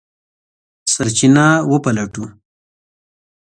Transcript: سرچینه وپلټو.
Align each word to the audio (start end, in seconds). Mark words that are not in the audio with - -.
سرچینه 0.93 1.45
وپلټو. 1.71 2.23